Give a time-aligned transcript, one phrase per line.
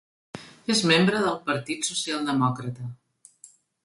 [0.75, 2.89] És membre del Partit Socialdemòcrata.